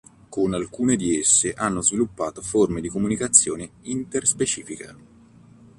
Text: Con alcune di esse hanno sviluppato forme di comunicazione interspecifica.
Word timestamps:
Con 0.29 0.55
alcune 0.55 0.95
di 0.95 1.19
esse 1.19 1.53
hanno 1.53 1.81
sviluppato 1.83 2.41
forme 2.41 2.81
di 2.81 2.89
comunicazione 2.89 3.69
interspecifica. 3.81 4.95